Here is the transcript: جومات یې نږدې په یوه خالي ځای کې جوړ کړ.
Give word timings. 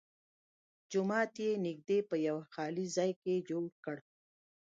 جومات 0.91 1.33
یې 1.43 1.49
نږدې 1.65 1.99
په 2.09 2.15
یوه 2.27 2.43
خالي 2.53 2.85
ځای 2.95 3.11
کې 3.21 3.45
جوړ 3.49 3.65
کړ. 3.83 3.97